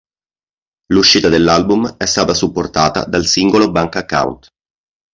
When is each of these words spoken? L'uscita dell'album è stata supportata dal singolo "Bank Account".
L'uscita 0.87 1.29
dell'album 1.29 1.97
è 1.97 2.05
stata 2.07 2.33
supportata 2.33 3.05
dal 3.05 3.23
singolo 3.27 3.69
"Bank 3.69 3.97
Account". 3.97 4.49